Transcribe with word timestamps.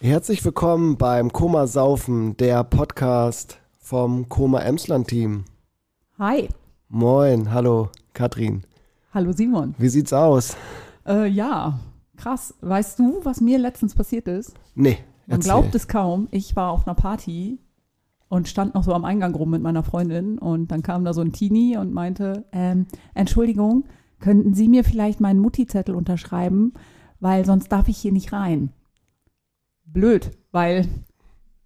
Herzlich 0.00 0.44
willkommen 0.44 0.96
beim 0.96 1.32
Koma 1.32 1.66
Saufen, 1.66 2.36
der 2.36 2.62
Podcast 2.62 3.58
vom 3.80 4.28
Koma 4.28 4.60
Emsland 4.60 5.08
Team. 5.08 5.44
Hi. 6.20 6.48
Moin, 6.88 7.50
hallo 7.52 7.88
Katrin. 8.12 8.62
Hallo 9.12 9.32
Simon. 9.32 9.74
Wie 9.76 9.88
sieht's 9.88 10.12
aus? 10.12 10.56
Äh, 11.04 11.26
ja, 11.26 11.80
krass. 12.16 12.54
Weißt 12.60 13.00
du, 13.00 13.18
was 13.24 13.40
mir 13.40 13.58
letztens 13.58 13.96
passiert 13.96 14.28
ist? 14.28 14.54
Nee. 14.76 14.98
Man 15.26 15.40
glaubt 15.40 15.74
es 15.74 15.88
kaum. 15.88 16.28
Ich 16.30 16.54
war 16.54 16.70
auf 16.70 16.86
einer 16.86 16.94
Party 16.94 17.58
und 18.28 18.46
stand 18.46 18.76
noch 18.76 18.84
so 18.84 18.94
am 18.94 19.04
Eingang 19.04 19.34
rum 19.34 19.50
mit 19.50 19.62
meiner 19.62 19.82
Freundin 19.82 20.38
und 20.38 20.70
dann 20.70 20.84
kam 20.84 21.04
da 21.04 21.12
so 21.12 21.22
ein 21.22 21.32
Teenie 21.32 21.76
und 21.76 21.92
meinte, 21.92 22.44
ähm, 22.52 22.86
Entschuldigung, 23.14 23.82
könnten 24.20 24.54
Sie 24.54 24.68
mir 24.68 24.84
vielleicht 24.84 25.18
meinen 25.18 25.40
Mutti-Zettel 25.40 25.96
unterschreiben, 25.96 26.72
weil 27.18 27.44
sonst 27.44 27.72
darf 27.72 27.88
ich 27.88 27.98
hier 27.98 28.12
nicht 28.12 28.32
rein 28.32 28.72
blöd, 29.92 30.30
weil 30.52 30.86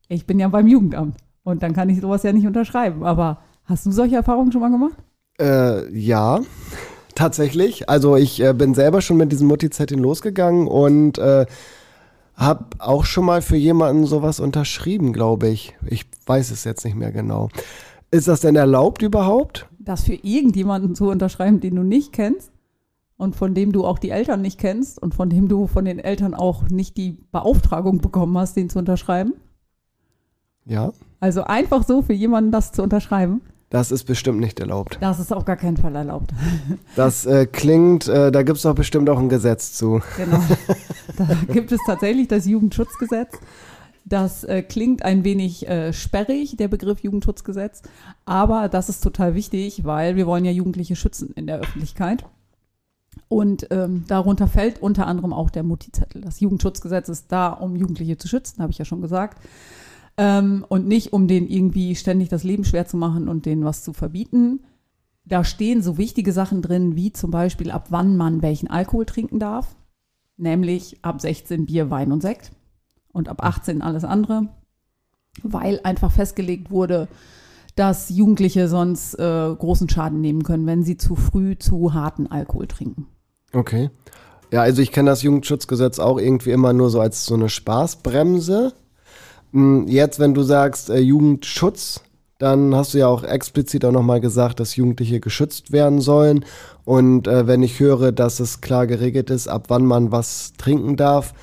ich 0.08 0.26
bin 0.26 0.38
ja 0.38 0.48
beim 0.48 0.68
Jugendamt 0.68 1.16
und 1.42 1.62
dann 1.62 1.72
kann 1.72 1.88
ich 1.88 2.00
sowas 2.00 2.22
ja 2.22 2.32
nicht 2.32 2.46
unterschreiben. 2.46 3.04
Aber 3.04 3.38
hast 3.64 3.86
du 3.86 3.90
solche 3.90 4.16
Erfahrungen 4.16 4.52
schon 4.52 4.60
mal 4.60 4.70
gemacht? 4.70 4.96
Äh, 5.40 5.92
ja, 5.96 6.40
tatsächlich. 7.14 7.88
Also 7.88 8.16
ich 8.16 8.42
äh, 8.42 8.52
bin 8.52 8.74
selber 8.74 9.00
schon 9.00 9.16
mit 9.16 9.32
diesem 9.32 9.48
Mutti-Zettel 9.48 9.98
losgegangen 9.98 10.66
und 10.68 11.18
äh, 11.18 11.46
habe 12.34 12.66
auch 12.78 13.04
schon 13.04 13.24
mal 13.24 13.42
für 13.42 13.56
jemanden 13.56 14.06
sowas 14.06 14.40
unterschrieben, 14.40 15.12
glaube 15.12 15.48
ich. 15.48 15.74
Ich 15.86 16.06
weiß 16.26 16.50
es 16.50 16.64
jetzt 16.64 16.84
nicht 16.84 16.96
mehr 16.96 17.12
genau. 17.12 17.48
Ist 18.10 18.28
das 18.28 18.40
denn 18.40 18.56
erlaubt 18.56 19.02
überhaupt? 19.02 19.66
Das 19.78 20.04
für 20.04 20.14
irgendjemanden 20.14 20.94
zu 20.94 21.08
unterschreiben, 21.08 21.60
den 21.60 21.76
du 21.76 21.82
nicht 21.82 22.12
kennst? 22.12 22.51
Und 23.22 23.36
von 23.36 23.54
dem 23.54 23.70
du 23.70 23.86
auch 23.86 24.00
die 24.00 24.10
Eltern 24.10 24.42
nicht 24.42 24.58
kennst 24.58 25.00
und 25.00 25.14
von 25.14 25.30
dem 25.30 25.46
du 25.46 25.68
von 25.68 25.84
den 25.84 26.00
Eltern 26.00 26.34
auch 26.34 26.68
nicht 26.68 26.96
die 26.96 27.18
Beauftragung 27.30 27.98
bekommen 27.98 28.36
hast, 28.36 28.56
den 28.56 28.68
zu 28.68 28.80
unterschreiben? 28.80 29.34
Ja. 30.64 30.92
Also 31.20 31.44
einfach 31.44 31.86
so 31.86 32.02
für 32.02 32.14
jemanden 32.14 32.50
das 32.50 32.72
zu 32.72 32.82
unterschreiben? 32.82 33.40
Das 33.70 33.92
ist 33.92 34.04
bestimmt 34.04 34.40
nicht 34.40 34.58
erlaubt. 34.58 34.98
Das 35.00 35.20
ist 35.20 35.32
auf 35.32 35.44
gar 35.44 35.56
keinen 35.56 35.76
Fall 35.76 35.94
erlaubt. 35.94 36.32
Das 36.96 37.24
äh, 37.24 37.46
klingt, 37.46 38.08
äh, 38.08 38.32
da 38.32 38.42
gibt 38.42 38.56
es 38.56 38.64
doch 38.64 38.74
bestimmt 38.74 39.08
auch 39.08 39.18
ein 39.18 39.28
Gesetz 39.28 39.72
zu. 39.72 40.02
Genau. 40.16 40.40
Da 41.16 41.28
gibt 41.52 41.70
es 41.70 41.80
tatsächlich 41.86 42.26
das 42.26 42.46
Jugendschutzgesetz. 42.46 43.38
Das 44.04 44.42
äh, 44.44 44.62
klingt 44.62 45.04
ein 45.04 45.22
wenig 45.22 45.68
äh, 45.68 45.92
sperrig, 45.92 46.56
der 46.56 46.66
Begriff 46.66 47.00
Jugendschutzgesetz, 47.00 47.82
aber 48.24 48.68
das 48.68 48.88
ist 48.88 49.02
total 49.02 49.34
wichtig, 49.34 49.84
weil 49.84 50.16
wir 50.16 50.26
wollen 50.26 50.44
ja 50.44 50.50
Jugendliche 50.50 50.96
schützen 50.96 51.32
in 51.36 51.46
der 51.46 51.60
Öffentlichkeit. 51.60 52.24
Und 53.28 53.66
ähm, 53.70 54.04
darunter 54.08 54.46
fällt 54.46 54.82
unter 54.82 55.06
anderem 55.06 55.32
auch 55.32 55.50
der 55.50 55.62
Mutti-Zettel. 55.62 56.22
Das 56.22 56.40
Jugendschutzgesetz 56.40 57.08
ist 57.08 57.32
da, 57.32 57.48
um 57.48 57.76
Jugendliche 57.76 58.18
zu 58.18 58.28
schützen, 58.28 58.62
habe 58.62 58.72
ich 58.72 58.78
ja 58.78 58.84
schon 58.84 59.00
gesagt. 59.00 59.42
Ähm, 60.16 60.64
und 60.68 60.86
nicht, 60.86 61.12
um 61.12 61.26
denen 61.28 61.48
irgendwie 61.48 61.94
ständig 61.94 62.28
das 62.28 62.44
Leben 62.44 62.64
schwer 62.64 62.86
zu 62.86 62.96
machen 62.96 63.28
und 63.28 63.46
denen 63.46 63.64
was 63.64 63.82
zu 63.82 63.92
verbieten. 63.92 64.60
Da 65.24 65.44
stehen 65.44 65.82
so 65.82 65.98
wichtige 65.98 66.32
Sachen 66.32 66.62
drin, 66.62 66.96
wie 66.96 67.12
zum 67.12 67.30
Beispiel, 67.30 67.70
ab 67.70 67.86
wann 67.90 68.16
man 68.16 68.42
welchen 68.42 68.68
Alkohol 68.68 69.06
trinken 69.06 69.38
darf. 69.38 69.76
Nämlich 70.36 70.98
ab 71.02 71.20
16 71.20 71.66
Bier, 71.66 71.90
Wein 71.90 72.12
und 72.12 72.20
Sekt. 72.20 72.52
Und 73.12 73.28
ab 73.28 73.42
18 73.42 73.82
alles 73.82 74.04
andere. 74.04 74.48
Weil 75.42 75.80
einfach 75.84 76.10
festgelegt 76.10 76.70
wurde, 76.70 77.08
dass 77.74 78.10
Jugendliche 78.10 78.68
sonst 78.68 79.14
äh, 79.14 79.54
großen 79.54 79.88
Schaden 79.88 80.20
nehmen 80.20 80.42
können, 80.42 80.66
wenn 80.66 80.82
sie 80.82 80.96
zu 80.96 81.16
früh 81.16 81.56
zu 81.58 81.94
harten 81.94 82.26
Alkohol 82.26 82.66
trinken. 82.66 83.06
Okay. 83.52 83.90
Ja, 84.52 84.60
also 84.62 84.82
ich 84.82 84.92
kenne 84.92 85.10
das 85.10 85.22
Jugendschutzgesetz 85.22 85.98
auch 85.98 86.18
irgendwie 86.18 86.50
immer 86.50 86.72
nur 86.74 86.90
so 86.90 87.00
als 87.00 87.24
so 87.24 87.34
eine 87.34 87.48
Spaßbremse. 87.48 88.74
Hm, 89.52 89.86
jetzt, 89.88 90.18
wenn 90.18 90.34
du 90.34 90.42
sagst 90.42 90.90
äh, 90.90 90.98
Jugendschutz, 90.98 92.02
dann 92.38 92.74
hast 92.74 92.92
du 92.92 92.98
ja 92.98 93.06
auch 93.06 93.22
explizit 93.22 93.84
auch 93.84 93.92
nochmal 93.92 94.20
gesagt, 94.20 94.58
dass 94.60 94.76
Jugendliche 94.76 95.20
geschützt 95.20 95.72
werden 95.72 96.00
sollen. 96.00 96.44
Und 96.84 97.28
äh, 97.28 97.46
wenn 97.46 97.62
ich 97.62 97.78
höre, 97.78 98.12
dass 98.12 98.40
es 98.40 98.60
klar 98.60 98.86
geregelt 98.86 99.30
ist, 99.30 99.48
ab 99.48 99.66
wann 99.68 99.86
man 99.86 100.12
was 100.12 100.52
trinken 100.58 100.96
darf, 100.96 101.34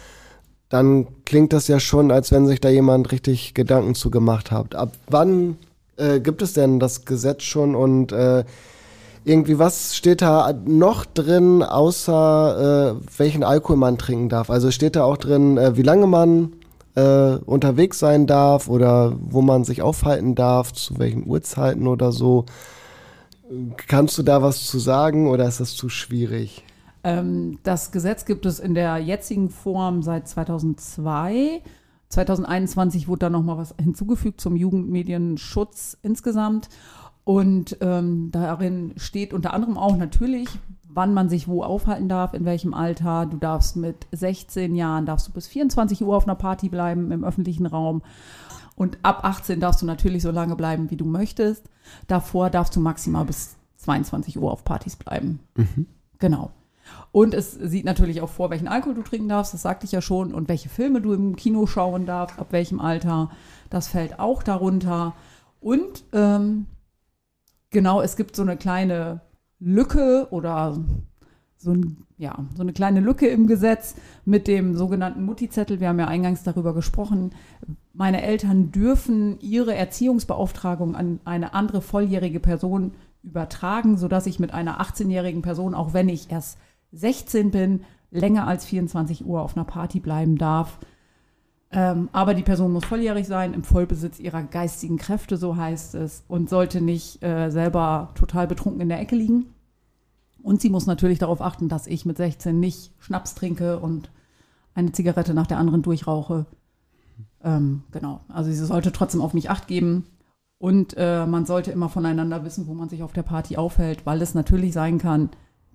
dann 0.67 1.07
klingt 1.25 1.53
das 1.53 1.67
ja 1.67 1.79
schon, 1.79 2.11
als 2.11 2.31
wenn 2.31 2.45
sich 2.45 2.59
da 2.61 2.69
jemand 2.69 3.11
richtig 3.11 3.53
Gedanken 3.53 3.95
zu 3.95 4.11
gemacht 4.11 4.51
hat. 4.51 4.75
Ab 4.75 4.91
wann 5.07 5.57
äh, 5.99 6.19
gibt 6.19 6.41
es 6.41 6.53
denn 6.53 6.79
das 6.79 7.05
Gesetz 7.05 7.43
schon 7.43 7.75
und 7.75 8.11
äh, 8.11 8.43
irgendwie, 9.25 9.59
was 9.59 9.95
steht 9.95 10.21
da 10.21 10.53
noch 10.65 11.05
drin, 11.05 11.61
außer 11.61 12.95
äh, 12.97 13.17
welchen 13.17 13.43
Alkohol 13.43 13.77
man 13.77 13.97
trinken 13.97 14.29
darf? 14.29 14.49
Also 14.49 14.71
steht 14.71 14.95
da 14.95 15.03
auch 15.03 15.17
drin, 15.17 15.57
äh, 15.57 15.75
wie 15.75 15.83
lange 15.83 16.07
man 16.07 16.53
äh, 16.95 17.35
unterwegs 17.45 17.99
sein 17.99 18.27
darf 18.27 18.67
oder 18.67 19.13
wo 19.19 19.41
man 19.41 19.63
sich 19.63 19.81
aufhalten 19.81 20.35
darf, 20.35 20.73
zu 20.73 20.97
welchen 20.99 21.27
Uhrzeiten 21.27 21.87
oder 21.87 22.11
so. 22.11 22.45
Kannst 23.87 24.17
du 24.17 24.23
da 24.23 24.41
was 24.41 24.65
zu 24.65 24.79
sagen 24.79 25.27
oder 25.27 25.47
ist 25.47 25.59
das 25.59 25.75
zu 25.75 25.89
schwierig? 25.89 26.63
Ähm, 27.03 27.59
das 27.63 27.91
Gesetz 27.91 28.25
gibt 28.25 28.45
es 28.45 28.59
in 28.59 28.73
der 28.73 28.97
jetzigen 28.97 29.49
Form 29.49 30.03
seit 30.03 30.27
2002. 30.27 31.61
2021 32.09 33.07
wurde 33.07 33.19
da 33.19 33.29
nochmal 33.29 33.57
was 33.57 33.75
hinzugefügt 33.81 34.41
zum 34.41 34.55
Jugendmedienschutz 34.55 35.97
insgesamt. 36.01 36.69
Und 37.23 37.77
ähm, 37.81 38.31
darin 38.31 38.93
steht 38.97 39.33
unter 39.33 39.53
anderem 39.53 39.77
auch 39.77 39.95
natürlich, 39.95 40.49
wann 40.87 41.13
man 41.13 41.29
sich 41.29 41.47
wo 41.47 41.63
aufhalten 41.63 42.09
darf, 42.09 42.33
in 42.33 42.45
welchem 42.45 42.73
Alter. 42.73 43.27
Du 43.27 43.37
darfst 43.37 43.75
mit 43.75 44.07
16 44.11 44.75
Jahren, 44.75 45.05
darfst 45.05 45.27
du 45.27 45.31
bis 45.31 45.47
24 45.47 46.03
Uhr 46.03 46.15
auf 46.15 46.23
einer 46.23 46.35
Party 46.35 46.69
bleiben 46.69 47.11
im 47.11 47.23
öffentlichen 47.23 47.67
Raum. 47.67 48.01
Und 48.75 48.97
ab 49.03 49.23
18 49.23 49.59
darfst 49.59 49.81
du 49.81 49.85
natürlich 49.85 50.23
so 50.23 50.31
lange 50.31 50.55
bleiben, 50.55 50.89
wie 50.89 50.97
du 50.97 51.05
möchtest. 51.05 51.69
Davor 52.07 52.49
darfst 52.49 52.75
du 52.75 52.79
maximal 52.79 53.25
bis 53.25 53.55
22 53.77 54.39
Uhr 54.39 54.51
auf 54.51 54.63
Partys 54.63 54.95
bleiben. 54.95 55.39
Mhm. 55.55 55.85
Genau. 56.17 56.51
Und 57.11 57.33
es 57.33 57.53
sieht 57.53 57.85
natürlich 57.85 58.21
auch 58.21 58.29
vor, 58.29 58.49
welchen 58.49 58.67
Alkohol 58.67 58.95
du 58.95 59.01
trinken 59.01 59.29
darfst, 59.29 59.53
das 59.53 59.63
sagte 59.63 59.85
ich 59.85 59.91
ja 59.91 60.01
schon, 60.01 60.33
und 60.33 60.47
welche 60.47 60.69
Filme 60.69 61.01
du 61.01 61.13
im 61.13 61.35
Kino 61.35 61.65
schauen 61.65 62.05
darfst, 62.05 62.39
ab 62.39 62.47
welchem 62.51 62.79
Alter. 62.79 63.31
Das 63.69 63.87
fällt 63.87 64.19
auch 64.19 64.43
darunter. 64.43 65.15
Und 65.59 66.03
ähm, 66.13 66.67
genau, 67.71 68.01
es 68.01 68.15
gibt 68.15 68.35
so 68.35 68.43
eine 68.43 68.57
kleine 68.57 69.21
Lücke 69.59 70.27
oder 70.31 70.77
so, 71.57 71.71
ein, 71.71 72.05
ja, 72.17 72.45
so 72.55 72.61
eine 72.61 72.73
kleine 72.73 73.01
Lücke 73.01 73.27
im 73.27 73.47
Gesetz 73.47 73.95
mit 74.23 74.47
dem 74.47 74.75
sogenannten 74.75 75.23
Mutti-Zettel. 75.25 75.79
Wir 75.79 75.89
haben 75.89 75.99
ja 75.99 76.07
eingangs 76.07 76.43
darüber 76.43 76.73
gesprochen. 76.73 77.31
Meine 77.93 78.21
Eltern 78.21 78.71
dürfen 78.71 79.39
ihre 79.41 79.75
Erziehungsbeauftragung 79.75 80.95
an 80.95 81.19
eine 81.25 81.53
andere 81.53 81.81
volljährige 81.81 82.39
Person 82.39 82.93
übertragen, 83.23 83.97
sodass 83.97 84.25
ich 84.25 84.39
mit 84.39 84.53
einer 84.53 84.79
18-jährigen 84.79 85.41
Person, 85.41 85.75
auch 85.75 85.93
wenn 85.93 86.07
ich 86.07 86.31
erst 86.31 86.57
16 86.91 87.51
bin, 87.51 87.83
länger 88.11 88.47
als 88.47 88.65
24 88.65 89.25
Uhr 89.25 89.41
auf 89.41 89.55
einer 89.55 89.65
Party 89.65 89.99
bleiben 89.99 90.37
darf. 90.37 90.79
Ähm, 91.71 92.09
aber 92.11 92.33
die 92.33 92.43
Person 92.43 92.73
muss 92.73 92.85
volljährig 92.85 93.27
sein, 93.27 93.53
im 93.53 93.63
Vollbesitz 93.63 94.19
ihrer 94.19 94.41
geistigen 94.41 94.97
Kräfte, 94.97 95.37
so 95.37 95.55
heißt 95.55 95.95
es, 95.95 96.23
und 96.27 96.49
sollte 96.49 96.81
nicht 96.81 97.23
äh, 97.23 97.51
selber 97.51 98.09
total 98.15 98.47
betrunken 98.47 98.81
in 98.81 98.89
der 98.89 98.99
Ecke 98.99 99.15
liegen. 99.15 99.53
Und 100.41 100.61
sie 100.61 100.69
muss 100.69 100.87
natürlich 100.87 101.19
darauf 101.19 101.41
achten, 101.41 101.69
dass 101.69 101.85
ich 101.85 102.05
mit 102.05 102.17
16 102.17 102.59
nicht 102.59 102.91
Schnaps 102.97 103.35
trinke 103.35 103.79
und 103.79 104.09
eine 104.73 104.91
Zigarette 104.93 105.33
nach 105.33 105.47
der 105.47 105.59
anderen 105.59 105.83
durchrauche. 105.83 106.45
Ähm, 107.43 107.83
genau, 107.91 108.21
also 108.29 108.49
sie 108.49 108.65
sollte 108.65 108.91
trotzdem 108.91 109.21
auf 109.21 109.33
mich 109.33 109.49
acht 109.49 109.67
geben. 109.67 110.05
Und 110.57 110.95
äh, 110.97 111.25
man 111.25 111.45
sollte 111.45 111.71
immer 111.71 111.87
voneinander 111.87 112.43
wissen, 112.43 112.67
wo 112.67 112.73
man 112.73 112.89
sich 112.89 113.03
auf 113.03 113.13
der 113.13 113.23
Party 113.23 113.57
aufhält, 113.57 114.05
weil 114.05 114.21
es 114.21 114.33
natürlich 114.33 114.73
sein 114.73 114.97
kann, 114.97 115.29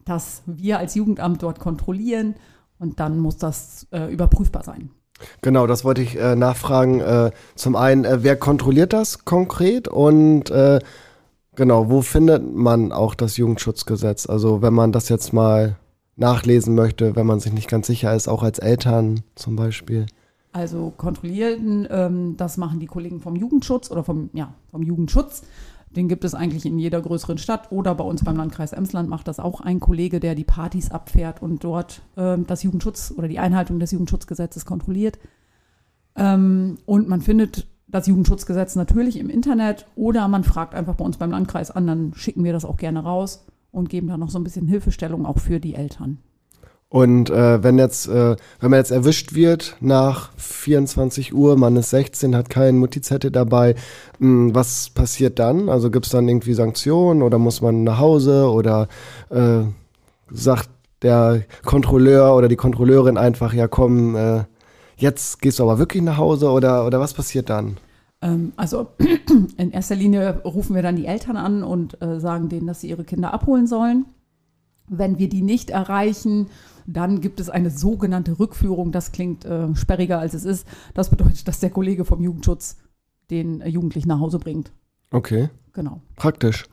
dass 0.04 0.42
wir 0.46 0.78
als 0.78 0.94
Jugendamt 0.94 1.42
dort 1.42 1.58
kontrollieren 1.60 2.34
und 2.78 3.00
dann 3.00 3.18
muss 3.18 3.36
das 3.36 3.86
äh, 3.92 4.12
überprüfbar 4.12 4.64
sein. 4.64 4.90
Genau, 5.42 5.66
das 5.66 5.84
wollte 5.84 6.02
ich 6.02 6.18
äh, 6.18 6.34
nachfragen. 6.34 7.00
Äh, 7.00 7.30
zum 7.54 7.76
einen, 7.76 8.04
äh, 8.04 8.22
wer 8.22 8.36
kontrolliert 8.36 8.92
das 8.92 9.24
konkret 9.24 9.88
und 9.88 10.50
äh, 10.50 10.80
genau, 11.54 11.88
wo 11.88 12.02
findet 12.02 12.54
man 12.54 12.92
auch 12.92 13.14
das 13.14 13.36
Jugendschutzgesetz? 13.36 14.28
Also 14.28 14.60
wenn 14.60 14.74
man 14.74 14.92
das 14.92 15.08
jetzt 15.08 15.32
mal 15.32 15.76
nachlesen 16.16 16.74
möchte, 16.74 17.16
wenn 17.16 17.26
man 17.26 17.40
sich 17.40 17.52
nicht 17.52 17.68
ganz 17.68 17.86
sicher 17.86 18.14
ist, 18.14 18.28
auch 18.28 18.42
als 18.42 18.58
Eltern 18.58 19.22
zum 19.34 19.56
Beispiel. 19.56 20.06
Also 20.52 20.92
kontrollieren, 20.96 21.88
ähm, 21.90 22.36
das 22.36 22.56
machen 22.56 22.78
die 22.78 22.86
Kollegen 22.86 23.20
vom 23.20 23.34
Jugendschutz 23.34 23.90
oder 23.90 24.04
vom, 24.04 24.30
ja, 24.32 24.54
vom 24.70 24.82
Jugendschutz. 24.82 25.42
Den 25.96 26.08
gibt 26.08 26.24
es 26.24 26.34
eigentlich 26.34 26.66
in 26.66 26.78
jeder 26.78 27.00
größeren 27.00 27.38
Stadt 27.38 27.70
oder 27.70 27.94
bei 27.94 28.04
uns 28.04 28.24
beim 28.24 28.36
Landkreis 28.36 28.72
Emsland 28.72 29.08
macht 29.08 29.28
das 29.28 29.38
auch 29.38 29.60
ein 29.60 29.80
Kollege, 29.80 30.20
der 30.20 30.34
die 30.34 30.44
Partys 30.44 30.90
abfährt 30.90 31.42
und 31.42 31.62
dort 31.62 32.02
ähm, 32.16 32.46
das 32.46 32.62
Jugendschutz 32.62 33.14
oder 33.16 33.28
die 33.28 33.38
Einhaltung 33.38 33.78
des 33.78 33.92
Jugendschutzgesetzes 33.92 34.64
kontrolliert. 34.64 35.18
Ähm, 36.16 36.78
und 36.86 37.08
man 37.08 37.20
findet 37.20 37.68
das 37.86 38.06
Jugendschutzgesetz 38.06 38.74
natürlich 38.74 39.18
im 39.18 39.30
Internet 39.30 39.86
oder 39.94 40.26
man 40.26 40.42
fragt 40.42 40.74
einfach 40.74 40.96
bei 40.96 41.04
uns 41.04 41.16
beim 41.16 41.30
Landkreis 41.30 41.70
an, 41.70 41.86
dann 41.86 42.12
schicken 42.14 42.42
wir 42.42 42.52
das 42.52 42.64
auch 42.64 42.76
gerne 42.76 43.04
raus 43.04 43.46
und 43.70 43.88
geben 43.88 44.08
da 44.08 44.16
noch 44.16 44.30
so 44.30 44.38
ein 44.38 44.44
bisschen 44.44 44.66
Hilfestellung 44.66 45.26
auch 45.26 45.38
für 45.38 45.60
die 45.60 45.74
Eltern. 45.74 46.18
Und 46.88 47.28
äh, 47.30 47.62
wenn 47.62 47.78
jetzt, 47.78 48.06
äh, 48.06 48.36
wenn 48.60 48.70
man 48.70 48.78
jetzt 48.78 48.92
erwischt 48.92 49.34
wird 49.34 49.76
nach 49.80 50.30
24 50.36 51.34
Uhr, 51.34 51.56
man 51.56 51.76
ist 51.76 51.90
16, 51.90 52.36
hat 52.36 52.50
keinen 52.50 52.78
Mutti-Zettel 52.78 53.32
dabei, 53.32 53.74
mh, 54.18 54.28
hm, 54.28 54.54
was 54.54 54.90
passiert 54.90 55.38
dann? 55.38 55.68
Also 55.68 55.90
gibt 55.90 56.06
es 56.06 56.12
dann 56.12 56.28
irgendwie 56.28 56.54
Sanktionen 56.54 57.22
oder 57.22 57.38
muss 57.38 57.60
man 57.60 57.82
nach 57.82 57.98
Hause 57.98 58.48
oder 58.48 58.88
äh, 59.30 59.62
sagt 60.30 60.68
der 61.02 61.42
Kontrolleur 61.64 62.36
oder 62.36 62.48
die 62.48 62.56
Kontrolleurin 62.56 63.18
einfach, 63.18 63.52
ja 63.52 63.68
komm, 63.68 64.16
äh, 64.16 64.44
jetzt 64.96 65.42
gehst 65.42 65.58
du 65.58 65.64
aber 65.64 65.78
wirklich 65.78 66.02
nach 66.02 66.16
Hause 66.16 66.50
oder, 66.50 66.86
oder 66.86 67.00
was 67.00 67.12
passiert 67.12 67.50
dann? 67.50 67.76
Ähm, 68.22 68.52
also 68.56 68.88
in 69.58 69.70
erster 69.70 69.94
Linie 69.94 70.40
rufen 70.44 70.74
wir 70.74 70.82
dann 70.82 70.96
die 70.96 71.06
Eltern 71.06 71.36
an 71.36 71.62
und 71.62 72.00
äh, 72.02 72.18
sagen 72.20 72.48
denen, 72.48 72.66
dass 72.66 72.80
sie 72.80 72.88
ihre 72.88 73.04
Kinder 73.04 73.34
abholen 73.34 73.66
sollen. 73.66 74.06
Wenn 74.88 75.18
wir 75.18 75.28
die 75.28 75.42
nicht 75.42 75.70
erreichen, 75.70 76.48
dann 76.86 77.20
gibt 77.20 77.40
es 77.40 77.48
eine 77.48 77.70
sogenannte 77.70 78.38
Rückführung. 78.38 78.92
Das 78.92 79.12
klingt 79.12 79.44
äh, 79.44 79.74
sperriger, 79.74 80.18
als 80.18 80.34
es 80.34 80.44
ist. 80.44 80.66
Das 80.92 81.10
bedeutet, 81.10 81.46
dass 81.48 81.60
der 81.60 81.70
Kollege 81.70 82.04
vom 82.04 82.20
Jugendschutz 82.22 82.76
den 83.30 83.60
äh, 83.60 83.68
Jugendlichen 83.68 84.08
nach 84.08 84.20
Hause 84.20 84.38
bringt. 84.38 84.72
Okay. 85.10 85.48
Genau. 85.72 86.00
Praktisch. 86.16 86.66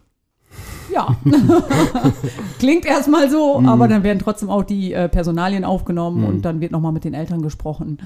Ja. 0.94 1.16
Klingt 2.60 2.86
erstmal 2.86 3.30
so, 3.30 3.60
mhm. 3.60 3.70
aber 3.70 3.88
dann 3.88 4.04
werden 4.04 4.20
trotzdem 4.20 4.50
auch 4.50 4.64
die 4.64 4.94
äh, 4.94 5.08
Personalien 5.08 5.64
aufgenommen 5.64 6.22
mhm. 6.22 6.28
und 6.28 6.42
dann 6.44 6.60
wird 6.60 6.72
nochmal 6.72 6.92
mit 6.92 7.04
den 7.04 7.14
Eltern 7.14 7.42
gesprochen, 7.42 8.00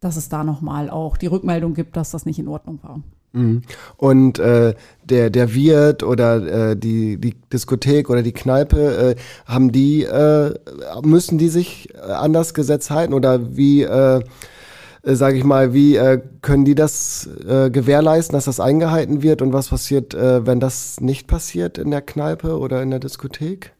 dass 0.00 0.16
es 0.16 0.28
da 0.28 0.44
nochmal 0.44 0.90
auch 0.90 1.16
die 1.16 1.26
Rückmeldung 1.26 1.74
gibt, 1.74 1.96
dass 1.96 2.10
das 2.10 2.26
nicht 2.26 2.38
in 2.38 2.48
Ordnung 2.48 2.80
war. 2.82 3.00
Mhm. 3.32 3.62
Und 3.96 4.38
äh, 4.38 4.74
der, 5.04 5.30
der 5.30 5.54
Wirt 5.54 6.02
oder 6.02 6.70
äh, 6.70 6.76
die, 6.76 7.18
die 7.18 7.34
Diskothek 7.52 8.10
oder 8.10 8.22
die 8.22 8.32
Kneipe, 8.32 9.16
äh, 9.16 9.20
haben 9.46 9.72
die, 9.72 10.04
äh, 10.04 10.54
müssen 11.02 11.38
die 11.38 11.48
sich 11.48 11.94
äh, 11.94 12.12
an 12.12 12.32
das 12.32 12.54
Gesetz 12.54 12.90
halten 12.90 13.14
oder 13.14 13.56
wie, 13.56 13.82
äh, 13.82 14.20
äh, 15.02 15.14
sage 15.14 15.36
ich 15.38 15.44
mal, 15.44 15.72
wie 15.74 15.96
äh, 15.96 16.20
können 16.42 16.64
die 16.64 16.74
das 16.74 17.28
äh, 17.46 17.70
gewährleisten, 17.70 18.34
dass 18.34 18.46
das 18.46 18.60
eingehalten 18.60 19.22
wird 19.22 19.42
und 19.42 19.52
was 19.52 19.68
passiert, 19.68 20.14
äh, 20.14 20.46
wenn 20.46 20.60
das 20.60 21.00
nicht 21.00 21.26
passiert 21.26 21.78
in 21.78 21.90
der 21.90 22.02
Kneipe 22.02 22.58
oder 22.58 22.82
in 22.82 22.90
der 22.90 23.00
Diskothek? 23.00 23.72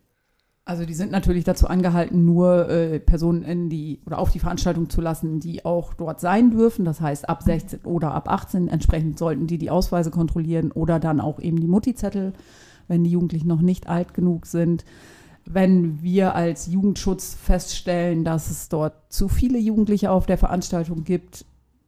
Also 0.68 0.84
die 0.84 0.92
sind 0.92 1.10
natürlich 1.10 1.44
dazu 1.44 1.66
angehalten, 1.66 2.26
nur 2.26 2.68
äh, 2.68 3.00
Personen 3.00 3.42
in 3.42 3.70
die 3.70 4.00
oder 4.04 4.18
auf 4.18 4.32
die 4.32 4.38
Veranstaltung 4.38 4.90
zu 4.90 5.00
lassen, 5.00 5.40
die 5.40 5.64
auch 5.64 5.94
dort 5.94 6.20
sein 6.20 6.50
dürfen. 6.50 6.84
Das 6.84 7.00
heißt 7.00 7.26
ab 7.26 7.42
16 7.42 7.86
oder 7.86 8.12
ab 8.12 8.30
18. 8.30 8.68
Entsprechend 8.68 9.18
sollten 9.18 9.46
die 9.46 9.56
die 9.56 9.70
Ausweise 9.70 10.10
kontrollieren 10.10 10.70
oder 10.70 11.00
dann 11.00 11.22
auch 11.22 11.40
eben 11.40 11.58
die 11.58 11.68
Mutti-Zettel, 11.68 12.34
wenn 12.86 13.02
die 13.02 13.10
Jugendlichen 13.10 13.48
noch 13.48 13.62
nicht 13.62 13.88
alt 13.88 14.12
genug 14.12 14.44
sind. 14.44 14.84
Wenn 15.46 16.02
wir 16.02 16.34
als 16.34 16.66
Jugendschutz 16.66 17.32
feststellen, 17.32 18.22
dass 18.22 18.50
es 18.50 18.68
dort 18.68 19.10
zu 19.10 19.28
viele 19.28 19.58
Jugendliche 19.58 20.10
auf 20.10 20.26
der 20.26 20.36
Veranstaltung 20.36 21.02
gibt, 21.02 21.46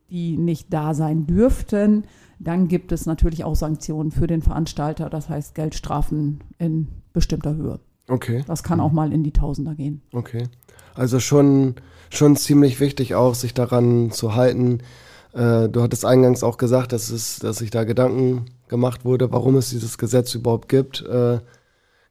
die 0.09 0.39
nicht 0.39 0.73
da 0.73 0.95
sein 0.95 1.27
dürften, 1.27 2.05
dann 2.39 2.67
gibt 2.67 2.93
es 2.93 3.05
natürlich 3.05 3.45
auch 3.45 3.57
Sanktionen 3.57 4.11
für 4.11 4.27
den 4.27 4.41
Veranstalter, 4.41 5.11
das 5.11 5.29
heißt 5.29 5.55
Geldstrafen 5.55 6.41
in 6.57 6.89
bestimmter 7.13 7.55
Höhe. 7.55 7.79
Okay. 8.11 8.45
Das 8.47 8.63
kann 8.63 8.81
auch 8.81 8.93
mal 8.93 9.13
in 9.13 9.23
die 9.23 9.33
Tausender 9.33 9.75
gehen. 9.75 10.03
Okay. 10.13 10.49
Also 10.95 11.21
schon, 11.21 11.77
schon 12.11 12.37
ziemlich 12.37 12.81
wichtig 12.81 13.15
auch, 13.15 13.35
sich 13.35 13.55
daran 13.55 14.11
zu 14.11 14.35
halten. 14.35 14.81
Äh, 15.33 15.69
du 15.69 15.81
hattest 15.81 16.05
eingangs 16.05 16.43
auch 16.43 16.59
gesagt, 16.59 16.93
dass, 16.93 17.11
es, 17.11 17.39
dass 17.39 17.59
sich 17.59 17.71
da 17.71 17.85
Gedanken 17.85 18.47
gemacht 18.69 19.05
wurde, 19.05 19.33
warum 19.33 19.57
es 19.57 19.71
dieses 19.71 19.97
Gesetz 19.97 20.35
überhaupt 20.35 20.69
gibt. 20.69 21.03
Äh, 21.07 21.39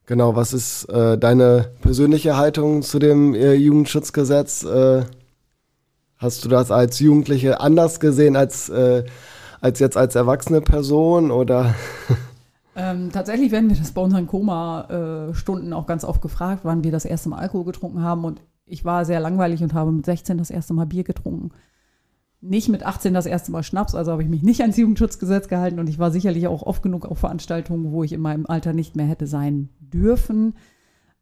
genau, 0.06 0.36
was 0.36 0.54
ist 0.54 0.84
äh, 0.86 1.18
deine 1.18 1.70
persönliche 1.82 2.36
Haltung 2.36 2.82
zu 2.82 2.98
dem 2.98 3.34
äh, 3.34 3.52
Jugendschutzgesetz? 3.52 4.64
Äh, 4.64 5.04
hast 6.16 6.44
du 6.44 6.48
das 6.48 6.70
als 6.70 6.98
Jugendliche 6.98 7.60
anders 7.60 8.00
gesehen 8.00 8.36
als, 8.36 8.70
äh, 8.70 9.04
als 9.60 9.80
jetzt 9.80 9.98
als 9.98 10.14
erwachsene 10.14 10.62
Person 10.62 11.30
oder? 11.30 11.74
Ähm, 12.82 13.12
tatsächlich 13.12 13.52
werden 13.52 13.68
wir 13.68 13.76
das 13.76 13.92
bei 13.92 14.00
unseren 14.00 14.26
Koma-Stunden 14.26 15.74
auch 15.74 15.86
ganz 15.86 16.02
oft 16.02 16.22
gefragt, 16.22 16.60
wann 16.64 16.82
wir 16.82 16.90
das 16.90 17.04
erste 17.04 17.28
Mal 17.28 17.38
Alkohol 17.38 17.66
getrunken 17.66 18.02
haben. 18.02 18.24
Und 18.24 18.40
ich 18.64 18.86
war 18.86 19.04
sehr 19.04 19.20
langweilig 19.20 19.62
und 19.62 19.74
habe 19.74 19.92
mit 19.92 20.06
16 20.06 20.38
das 20.38 20.48
erste 20.48 20.72
Mal 20.72 20.86
Bier 20.86 21.04
getrunken. 21.04 21.50
Nicht 22.40 22.70
mit 22.70 22.82
18 22.82 23.12
das 23.12 23.26
erste 23.26 23.52
Mal 23.52 23.62
Schnaps, 23.62 23.94
also 23.94 24.12
habe 24.12 24.22
ich 24.22 24.30
mich 24.30 24.42
nicht 24.42 24.62
ans 24.62 24.78
Jugendschutzgesetz 24.78 25.48
gehalten 25.48 25.78
und 25.78 25.90
ich 25.90 25.98
war 25.98 26.10
sicherlich 26.10 26.46
auch 26.46 26.62
oft 26.62 26.82
genug 26.82 27.04
auf 27.04 27.18
Veranstaltungen, 27.18 27.92
wo 27.92 28.02
ich 28.02 28.14
in 28.14 28.22
meinem 28.22 28.46
Alter 28.46 28.72
nicht 28.72 28.96
mehr 28.96 29.04
hätte 29.04 29.26
sein 29.26 29.68
dürfen. 29.78 30.54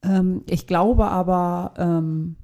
Ähm, 0.05 0.43
ich 0.49 0.69
glaube 0.69 1.09
aber, 1.09 1.75
ähm, 1.77 2.37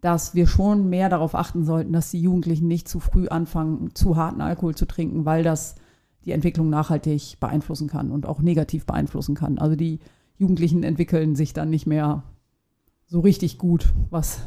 dass 0.00 0.34
wir 0.34 0.48
schon 0.48 0.88
mehr 0.88 1.08
darauf 1.08 1.36
achten 1.36 1.64
sollten, 1.64 1.92
dass 1.92 2.10
die 2.10 2.20
Jugendlichen 2.20 2.66
nicht 2.66 2.88
zu 2.88 2.98
früh 2.98 3.28
anfangen, 3.28 3.94
zu 3.94 4.16
harten 4.16 4.40
Alkohol 4.40 4.74
zu 4.74 4.86
trinken, 4.86 5.24
weil 5.24 5.44
das 5.44 5.76
die 6.24 6.32
Entwicklung 6.32 6.70
nachhaltig 6.70 7.38
beeinflussen 7.40 7.88
kann 7.88 8.10
und 8.10 8.26
auch 8.26 8.40
negativ 8.40 8.86
beeinflussen 8.86 9.34
kann. 9.34 9.58
Also 9.58 9.76
die 9.76 10.00
Jugendlichen 10.38 10.82
entwickeln 10.82 11.36
sich 11.36 11.52
dann 11.52 11.70
nicht 11.70 11.86
mehr 11.86 12.22
so 13.06 13.20
richtig 13.20 13.58
gut, 13.58 13.92
was 14.10 14.40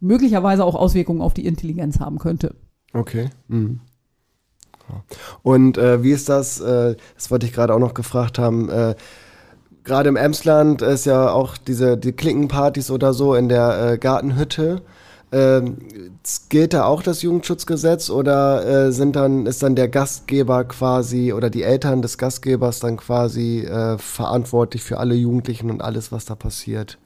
möglicherweise 0.00 0.64
auch 0.64 0.74
Auswirkungen 0.74 1.22
auf 1.22 1.34
die 1.34 1.46
Intelligenz 1.46 2.00
haben 2.00 2.18
könnte. 2.18 2.54
Okay. 2.92 3.30
Mhm. 3.48 3.80
Und 5.42 5.78
äh, 5.78 6.02
wie 6.02 6.10
ist 6.10 6.28
das, 6.28 6.60
äh, 6.60 6.96
das 7.14 7.30
wollte 7.30 7.46
ich 7.46 7.52
gerade 7.52 7.74
auch 7.74 7.78
noch 7.78 7.94
gefragt 7.94 8.38
haben, 8.38 8.68
äh, 8.68 8.94
gerade 9.82 10.08
im 10.08 10.16
Emsland 10.16 10.82
ist 10.82 11.06
ja 11.06 11.30
auch 11.30 11.56
diese 11.56 11.96
die 11.96 12.12
Klinkenpartys 12.12 12.90
oder 12.90 13.14
so 13.14 13.34
in 13.34 13.48
der 13.48 13.92
äh, 13.92 13.98
Gartenhütte. 13.98 14.82
Ähm, 15.34 15.78
gilt 16.48 16.74
da 16.74 16.84
auch 16.84 17.02
das 17.02 17.22
Jugendschutzgesetz 17.22 18.08
oder 18.08 18.64
äh, 18.86 18.92
sind 18.92 19.16
dann, 19.16 19.46
ist 19.46 19.64
dann 19.64 19.74
der 19.74 19.88
Gastgeber 19.88 20.62
quasi 20.62 21.32
oder 21.32 21.50
die 21.50 21.64
Eltern 21.64 22.02
des 22.02 22.18
Gastgebers 22.18 22.78
dann 22.78 22.96
quasi 22.96 23.62
äh, 23.62 23.98
verantwortlich 23.98 24.84
für 24.84 24.98
alle 24.98 25.16
Jugendlichen 25.16 25.72
und 25.72 25.82
alles, 25.82 26.12
was 26.12 26.24
da 26.24 26.36
passiert? 26.36 26.98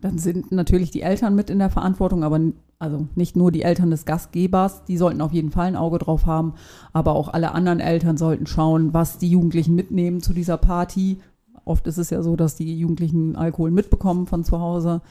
Dann 0.00 0.16
sind 0.16 0.50
natürlich 0.50 0.92
die 0.92 1.02
Eltern 1.02 1.34
mit 1.34 1.50
in 1.50 1.58
der 1.58 1.68
Verantwortung, 1.68 2.24
aber 2.24 2.40
also 2.78 3.06
nicht 3.16 3.36
nur 3.36 3.52
die 3.52 3.62
Eltern 3.62 3.90
des 3.90 4.06
Gastgebers, 4.06 4.84
die 4.84 4.96
sollten 4.96 5.20
auf 5.20 5.34
jeden 5.34 5.50
Fall 5.50 5.66
ein 5.66 5.76
Auge 5.76 5.98
drauf 5.98 6.24
haben, 6.24 6.54
aber 6.94 7.12
auch 7.12 7.28
alle 7.28 7.52
anderen 7.52 7.80
Eltern 7.80 8.16
sollten 8.16 8.46
schauen, 8.46 8.94
was 8.94 9.18
die 9.18 9.28
Jugendlichen 9.28 9.74
mitnehmen 9.74 10.22
zu 10.22 10.32
dieser 10.32 10.56
Party. 10.56 11.18
Oft 11.66 11.86
ist 11.86 11.98
es 11.98 12.08
ja 12.08 12.22
so, 12.22 12.34
dass 12.34 12.56
die 12.56 12.78
Jugendlichen 12.78 13.36
Alkohol 13.36 13.72
mitbekommen 13.72 14.26
von 14.26 14.42
zu 14.42 14.58
Hause 14.58 15.02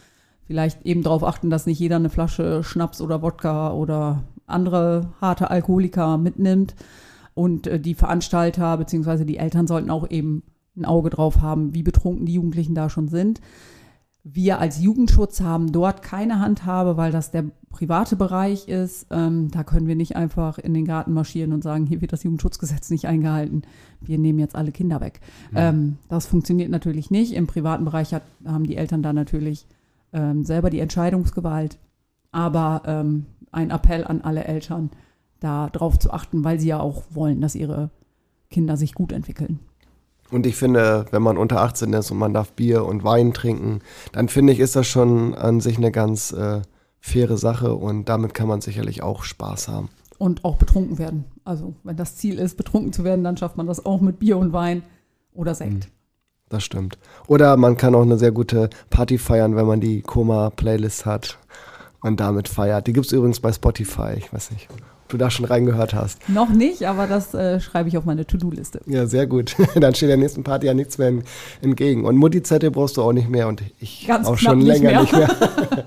vielleicht 0.48 0.86
eben 0.86 1.04
darauf 1.04 1.24
achten, 1.24 1.50
dass 1.50 1.66
nicht 1.66 1.80
jeder 1.80 1.98
eine 1.98 2.10
Flasche 2.10 2.64
Schnaps 2.64 3.02
oder 3.02 3.22
Wodka 3.22 3.72
oder 3.74 4.24
andere 4.48 5.10
harte 5.22 5.52
Alkoholiker 5.52 6.18
mitnimmt. 6.18 6.76
Und 7.34 7.68
äh, 7.68 7.80
die 7.80 7.94
Veranstalter 7.94 8.78
bzw. 8.78 9.26
die 9.26 9.38
Eltern 9.38 9.68
sollten 9.68 9.92
auch 9.92 10.10
eben 10.10 10.44
ein 10.76 10.86
Auge 10.86 11.10
drauf 11.10 11.42
haben, 11.42 11.76
wie 11.76 11.84
betrunken 11.84 12.26
die 12.26 12.34
Jugendlichen 12.34 12.76
da 12.76 12.90
schon 12.90 13.10
sind. 13.10 13.42
Wir 14.24 14.60
als 14.60 14.82
Jugendschutz 14.82 15.40
haben 15.40 15.72
dort 15.72 16.02
keine 16.02 16.40
Handhabe, 16.40 16.98
weil 16.98 17.12
das 17.12 17.32
der 17.32 17.46
private 17.70 18.16
Bereich 18.16 18.68
ist. 18.68 19.08
Ähm, 19.10 19.50
da 19.52 19.64
können 19.64 19.88
wir 19.88 19.96
nicht 19.96 20.16
einfach 20.16 20.58
in 20.58 20.74
den 20.74 20.86
Garten 20.86 21.14
marschieren 21.14 21.54
und 21.54 21.64
sagen, 21.64 21.86
hier 21.86 22.02
wird 22.02 22.12
das 22.12 22.24
Jugendschutzgesetz 22.24 22.90
nicht 22.90 23.06
eingehalten. 23.06 23.62
Wir 24.02 24.18
nehmen 24.18 24.40
jetzt 24.40 24.56
alle 24.56 24.72
Kinder 24.72 25.00
weg. 25.00 25.22
Ja. 25.54 25.70
Ähm, 25.70 25.98
das 26.10 26.26
funktioniert 26.26 26.70
natürlich 26.70 27.10
nicht. 27.10 27.34
Im 27.34 27.48
privaten 27.48 27.86
Bereich 27.86 28.14
hat, 28.14 28.24
haben 28.46 28.66
die 28.66 28.76
Eltern 28.76 29.02
da 29.02 29.14
natürlich 29.14 29.66
ähm, 30.14 30.44
selber 30.44 30.70
die 30.70 30.80
Entscheidungsgewalt. 30.80 31.78
Aber 32.32 32.84
ähm, 32.86 33.26
ein 33.52 33.72
Appell 33.72 34.06
an 34.06 34.22
alle 34.22 34.44
Eltern, 34.44 34.92
da 35.40 35.70
drauf 35.70 36.00
zu 36.00 36.12
achten, 36.12 36.44
weil 36.44 36.60
sie 36.60 36.68
ja 36.68 36.80
auch 36.80 37.04
wollen, 37.12 37.42
dass 37.42 37.56
ihre 37.56 37.90
Kinder 38.50 38.78
sich 38.78 38.94
gut 38.94 39.12
entwickeln. 39.12 39.60
Und 40.30 40.46
ich 40.46 40.56
finde, 40.56 41.06
wenn 41.12 41.22
man 41.22 41.38
unter 41.38 41.62
18 41.62 41.94
ist 41.94 42.12
und 42.12 42.18
man 42.18 42.34
darf 42.34 42.52
Bier 42.54 42.86
und 42.86 43.04
Wein 43.04 43.34
trinken, 43.34 43.80
dann 44.12 44.28
finde 44.28 44.54
ich, 44.54 44.60
ist 44.60 44.76
das 44.76 44.88
schon 44.88 45.34
an 45.34 45.62
sich 45.62 45.78
eine 45.78 45.92
ganz 45.92 46.32
äh, 46.34 46.62
faire 47.00 47.38
Sache 47.38 47.74
und 47.76 48.10
damit 48.10 48.34
kann 48.34 48.48
man 48.48 48.62
sicherlich 48.62 49.04
auch 49.04 49.24
Spaß 49.24 49.70
haben. 49.70 49.90
Und 50.18 50.44
auch 50.44 50.58
betrunken 50.58 50.98
werden. 50.98 51.26
Also, 51.46 51.76
wenn 51.84 51.96
das 51.96 52.18
Ziel 52.18 52.40
ist, 52.40 52.58
betrunken 52.58 52.92
zu 52.92 53.04
werden, 53.04 53.24
dann 53.24 53.38
schafft 53.38 53.56
man 53.56 53.68
das 53.68 53.86
auch 53.86 54.02
mit 54.02 54.20
Bier 54.20 54.38
und 54.38 54.52
Wein 54.52 54.84
oder 55.34 55.56
Sekt. 55.56 55.74
Mhm. 55.74 55.97
Das 56.50 56.64
stimmt. 56.64 56.98
Oder 57.28 57.58
man 57.58 57.76
kann 57.76 57.94
auch 57.94 58.04
eine 58.04 58.18
sehr 58.18 58.32
gute 58.32 58.70
Party 58.90 59.18
feiern, 59.18 59.56
wenn 59.56 59.66
man 59.66 59.82
die 59.82 60.02
Koma-Playlist 60.02 61.06
hat 61.06 61.38
und 62.02 62.20
damit 62.20 62.48
feiert. 62.48 62.88
Die 62.88 62.94
gibt 62.94 63.08
es 63.08 63.12
übrigens 63.12 63.40
bei 63.40 63.52
Spotify. 63.52 64.14
Ich 64.16 64.32
weiß 64.32 64.52
nicht, 64.52 64.70
ob 64.72 65.10
du 65.10 65.18
da 65.18 65.30
schon 65.30 65.46
reingehört 65.46 65.94
hast. 65.94 66.30
Noch 66.30 66.50
nicht, 66.50 66.88
aber 66.88 67.06
das 67.06 67.34
äh, 67.34 67.60
schreibe 67.60 67.90
ich 67.90 67.98
auf 67.98 68.06
meine 68.06 68.26
To-Do-Liste. 68.26 68.80
Ja, 68.86 69.08
sehr 69.08 69.28
gut. 69.28 69.56
Dann 69.76 69.94
steht 69.94 70.10
der 70.10 70.18
nächsten 70.18 70.44
Party 70.44 70.68
ja 70.68 70.74
nichts 70.74 70.98
mehr 70.98 71.12
entgegen. 71.62 72.06
Und 72.06 72.16
Mutti-Zettel 72.16 72.72
brauchst 72.72 72.96
du 72.96 73.02
auch 73.02 73.14
nicht 73.14 73.30
mehr 73.30 73.50
und 73.50 73.62
ich 73.80 74.08
Ganz 74.08 74.28
auch 74.28 74.38
schon 74.38 74.62
länger 74.62 75.02
nicht 75.02 75.12
mehr. 75.12 75.28
Nicht 75.28 75.76
mehr. 75.76 75.86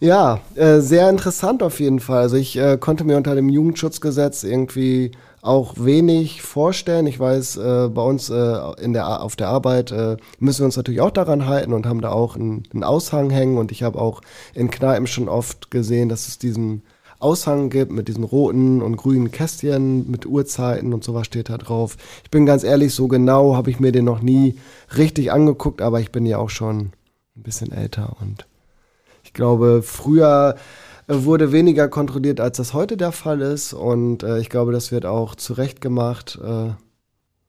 ja, 0.00 0.40
äh, 0.56 0.80
sehr 0.80 1.08
interessant 1.08 1.62
auf 1.62 1.80
jeden 1.80 2.00
Fall. 2.00 2.20
Also 2.20 2.36
ich 2.36 2.58
äh, 2.58 2.76
konnte 2.78 3.04
mir 3.04 3.16
unter 3.16 3.34
dem 3.34 3.48
Jugendschutzgesetz 3.48 4.44
irgendwie 4.44 5.12
auch 5.44 5.74
wenig 5.76 6.40
vorstellen. 6.40 7.06
Ich 7.06 7.20
weiß, 7.20 7.58
äh, 7.58 7.88
bei 7.88 8.02
uns 8.02 8.30
äh, 8.30 8.58
in 8.80 8.94
der, 8.94 9.22
auf 9.22 9.36
der 9.36 9.48
Arbeit 9.48 9.92
äh, 9.92 10.16
müssen 10.38 10.60
wir 10.60 10.66
uns 10.66 10.76
natürlich 10.76 11.02
auch 11.02 11.10
daran 11.10 11.46
halten 11.46 11.74
und 11.74 11.86
haben 11.86 12.00
da 12.00 12.10
auch 12.10 12.34
einen, 12.36 12.62
einen 12.72 12.82
Aushang 12.82 13.28
hängen. 13.28 13.58
Und 13.58 13.70
ich 13.70 13.82
habe 13.82 14.00
auch 14.00 14.22
in 14.54 14.70
Kneipen 14.70 15.06
schon 15.06 15.28
oft 15.28 15.70
gesehen, 15.70 16.08
dass 16.08 16.28
es 16.28 16.38
diesen 16.38 16.82
Aushang 17.20 17.68
gibt 17.68 17.92
mit 17.92 18.08
diesen 18.08 18.24
roten 18.24 18.80
und 18.80 18.96
grünen 18.96 19.30
Kästchen 19.30 20.10
mit 20.10 20.26
Uhrzeiten 20.26 20.94
und 20.94 21.04
sowas 21.04 21.26
steht 21.26 21.50
da 21.50 21.58
drauf. 21.58 21.96
Ich 22.22 22.30
bin 22.30 22.46
ganz 22.46 22.64
ehrlich, 22.64 22.94
so 22.94 23.06
genau 23.06 23.54
habe 23.54 23.70
ich 23.70 23.80
mir 23.80 23.92
den 23.92 24.04
noch 24.06 24.22
nie 24.22 24.56
richtig 24.96 25.30
angeguckt, 25.30 25.82
aber 25.82 26.00
ich 26.00 26.10
bin 26.10 26.26
ja 26.26 26.38
auch 26.38 26.50
schon 26.50 26.92
ein 27.36 27.42
bisschen 27.42 27.70
älter 27.70 28.16
und 28.20 28.46
ich 29.22 29.32
glaube, 29.32 29.82
früher 29.82 30.56
wurde 31.08 31.52
weniger 31.52 31.88
kontrolliert, 31.88 32.40
als 32.40 32.56
das 32.56 32.74
heute 32.74 32.96
der 32.96 33.12
Fall 33.12 33.40
ist. 33.40 33.72
Und 33.72 34.22
äh, 34.22 34.38
ich 34.38 34.48
glaube, 34.48 34.72
das 34.72 34.92
wird 34.92 35.06
auch 35.06 35.34
zurecht 35.34 35.80
gemacht. 35.80 36.38
Äh. 36.42 36.70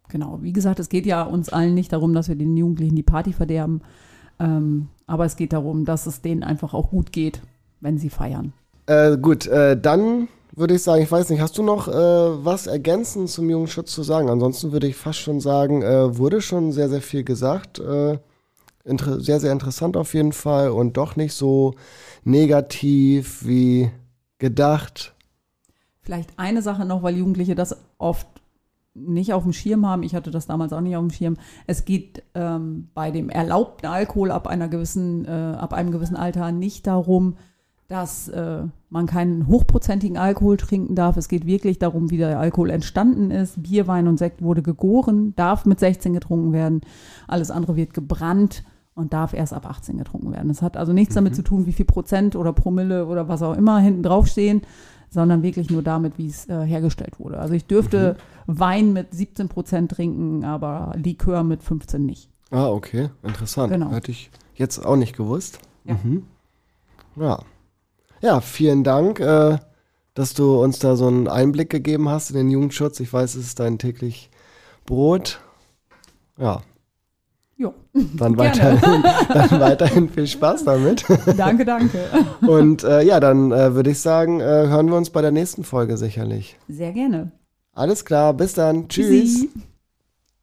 Genau, 0.10 0.40
wie 0.42 0.54
gesagt, 0.54 0.80
es 0.80 0.90
geht 0.90 1.06
ja 1.06 1.24
uns 1.24 1.50
allen 1.50 1.74
nicht 1.74 1.94
darum, 1.94 2.14
dass 2.14 2.28
wir 2.28 2.36
den 2.36 2.56
Jugendlichen 2.56 2.96
die 2.96 3.04
Party 3.04 3.34
verderben. 3.34 3.82
Ähm, 4.40 4.88
aber 5.08 5.26
es 5.26 5.36
geht 5.36 5.54
darum, 5.54 5.86
dass 5.86 6.06
es 6.06 6.22
denen 6.22 6.44
einfach 6.44 6.74
auch 6.74 6.90
gut 6.90 7.12
geht, 7.12 7.42
wenn 7.80 7.98
sie 7.98 8.10
feiern. 8.10 8.54
Äh, 8.88 9.18
gut, 9.18 9.48
äh, 9.48 9.80
dann 9.80 10.28
würde 10.56 10.76
ich 10.76 10.84
sagen, 10.84 11.02
ich 11.02 11.12
weiß 11.12 11.30
nicht, 11.30 11.42
hast 11.42 11.58
du 11.58 11.64
noch 11.64 11.88
äh, 11.88 11.92
was 11.92 12.68
ergänzend 12.68 13.30
zum 13.30 13.50
Jugendschutz 13.50 13.92
zu 13.92 14.04
sagen? 14.04 14.30
Ansonsten 14.30 14.72
würde 14.72 14.88
ich 14.88 14.96
fast 14.96 15.20
schon 15.20 15.40
sagen, 15.40 15.82
äh, 15.82 16.18
wurde 16.18 16.42
schon 16.42 16.72
sehr, 16.72 16.90
sehr 16.90 17.02
viel 17.02 17.24
gesagt. 17.24 17.82
Sehr, 18.86 19.40
sehr 19.40 19.52
interessant 19.52 19.98
auf 19.98 20.14
jeden 20.14 20.32
Fall 20.32 20.70
und 20.70 20.98
doch 20.98 21.16
nicht 21.16 21.34
so 21.34 21.76
negativ 22.24 23.46
wie 23.46 23.92
gedacht. 24.38 25.14
Vielleicht 26.02 26.38
eine 26.38 26.62
Sache 26.62 26.86
noch, 26.86 27.02
weil 27.02 27.18
Jugendliche 27.18 27.56
das 27.56 27.78
oft 27.98 28.28
nicht 28.94 29.34
auf 29.34 29.44
dem 29.44 29.54
Schirm 29.54 29.86
haben. 29.86 30.04
Ich 30.04 30.16
hatte 30.16 30.32
das 30.32 30.46
damals 30.46 30.72
auch 30.72 30.82
nicht 30.82 30.96
auf 30.96 31.04
dem 31.04 31.12
Schirm. 31.12 31.38
Es 31.68 31.84
geht 31.84 32.24
ähm, 32.34 32.90
bei 32.94 33.12
dem 33.12 33.30
erlaubten 33.30 33.88
Alkohol 33.88 34.32
ab 34.32 34.48
einer 34.48 34.70
gewissen, 34.70 35.26
äh, 35.26 35.30
ab 35.30 35.74
einem 35.74 35.92
gewissen 35.92 36.16
Alter 36.16 36.52
nicht 36.52 36.88
darum, 36.88 37.36
dass 37.88 38.30
äh, 38.30 38.64
man 38.90 39.06
keinen 39.06 39.48
hochprozentigen 39.48 40.18
Alkohol 40.18 40.58
trinken 40.58 40.96
darf. 40.96 41.18
Es 41.18 41.28
geht 41.28 41.46
wirklich 41.46 41.78
darum, 41.78 42.10
wie 42.10 42.18
der 42.18 42.40
Alkohol 42.40 42.70
entstanden 42.70 43.32
ist. 43.32 43.62
Bier, 43.62 43.88
Wein 43.88 44.08
und 44.08 44.18
Sekt 44.18 44.42
wurde 44.42 44.62
gegoren, 44.62 45.34
darf 45.36 45.66
mit 45.66 45.80
16 45.80 46.14
getrunken 46.14 46.54
werden. 46.54 46.82
Alles 47.28 47.52
andere 47.52 47.76
wird 47.76 47.94
gebrannt 47.94 48.64
und 48.96 49.14
darf 49.14 49.34
erst 49.34 49.54
ab 49.54 49.70
18 49.70 49.98
getrunken 49.98 50.32
werden. 50.32 50.48
Das 50.48 50.62
hat 50.62 50.78
also 50.78 50.94
nichts 50.94 51.14
mhm. 51.14 51.20
damit 51.20 51.36
zu 51.36 51.44
tun, 51.44 51.66
wie 51.66 51.74
viel 51.74 51.86
Prozent 51.86 52.36
oder 52.36 52.54
Promille 52.54 53.06
oder 53.06 53.28
was 53.28 53.42
auch 53.42 53.56
immer 53.56 53.80
hinten 53.80 54.04
drauf 54.04 54.28
stehen, 54.28 54.62
sondern 55.10 55.44
wirklich 55.44 55.70
nur 55.70 55.84
damit, 55.84 56.18
wie 56.18 56.28
es 56.28 56.48
äh, 56.50 56.66
hergestellt 56.66 57.20
wurde. 57.20 57.38
Also 57.38 57.54
ich 57.54 57.66
dürfte 57.66 58.18
mhm. 58.48 58.60
Wein 58.60 58.94
mit 58.94 59.14
17 59.14 59.50
Prozent 59.50 59.92
trinken, 59.92 60.46
aber 60.46 60.94
Likör 60.96 61.44
mit 61.44 61.62
15 61.62 62.06
nicht. 62.06 62.30
Ah, 62.52 62.70
okay, 62.70 63.10
interessant. 63.22 63.72
Genau. 63.72 63.92
Hätte 63.92 64.12
ich 64.12 64.32
jetzt 64.56 64.84
auch 64.86 64.96
nicht 64.96 65.16
gewusst. 65.16 65.60
Ja. 65.84 66.00
Mhm. 66.02 66.24
Ja. 67.18 67.40
ja, 68.22 68.42
vielen 68.42 68.84
Dank, 68.84 69.20
äh, 69.20 69.58
dass 70.14 70.34
du 70.34 70.62
uns 70.62 70.80
da 70.80 70.96
so 70.96 71.08
einen 71.08 71.28
Einblick 71.28 71.70
gegeben 71.70 72.10
hast 72.10 72.30
in 72.30 72.36
den 72.38 72.50
Jugendschutz. 72.50 73.00
Ich 73.00 73.12
weiß, 73.12 73.36
es 73.36 73.48
ist 73.48 73.60
dein 73.60 73.78
täglich 73.78 74.30
Brot. 74.86 75.40
Ja, 76.38 76.62
Jo. 77.58 77.74
Dann 78.18 78.38
weiterhin, 78.38 79.04
dann 79.34 79.60
weiterhin 79.62 80.10
viel 80.10 80.28
Spaß 80.28 80.66
damit. 80.66 81.06
Danke, 81.38 81.64
danke. 81.64 82.00
Und 82.48 82.84
äh, 82.84 83.02
ja, 83.04 83.20
dann 83.20 83.52
äh, 83.52 83.74
würde 83.74 83.92
ich 83.92 84.00
sagen, 84.00 84.42
äh, 84.42 84.44
hören 84.44 84.88
wir 84.90 84.98
uns 84.98 85.10
bei 85.10 85.22
der 85.22 85.32
nächsten 85.32 85.64
Folge 85.64 85.96
sicherlich. 85.98 86.58
Sehr 86.68 86.92
gerne. 86.92 87.32
Alles 87.72 88.04
klar, 88.04 88.34
bis 88.34 88.54
dann. 88.54 88.90
Tschüss. 88.90 89.08
Tschüssi. 89.08 89.50